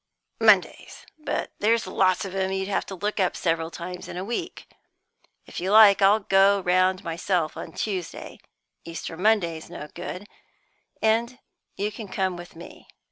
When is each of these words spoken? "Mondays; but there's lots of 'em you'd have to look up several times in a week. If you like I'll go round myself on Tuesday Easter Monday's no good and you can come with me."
"Mondays; 0.39 1.05
but 1.19 1.51
there's 1.59 1.85
lots 1.85 2.25
of 2.25 2.33
'em 2.33 2.51
you'd 2.51 2.67
have 2.67 2.87
to 2.87 2.95
look 2.95 3.19
up 3.19 3.37
several 3.37 3.69
times 3.69 4.07
in 4.07 4.17
a 4.17 4.25
week. 4.25 4.67
If 5.45 5.59
you 5.61 5.71
like 5.71 6.01
I'll 6.01 6.21
go 6.21 6.59
round 6.61 7.03
myself 7.03 7.55
on 7.55 7.73
Tuesday 7.73 8.39
Easter 8.83 9.15
Monday's 9.15 9.69
no 9.69 9.89
good 9.93 10.25
and 11.03 11.37
you 11.75 11.91
can 11.91 12.07
come 12.07 12.35
with 12.35 12.55
me." 12.55 12.87